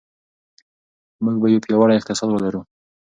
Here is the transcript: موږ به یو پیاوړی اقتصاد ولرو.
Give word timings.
موږ 1.23 1.35
به 1.41 1.47
یو 1.53 1.63
پیاوړی 1.65 1.95
اقتصاد 1.97 2.29
ولرو. 2.31 2.61